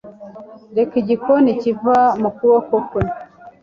[0.77, 3.01] reka igikoni kiva mu kuboko kwe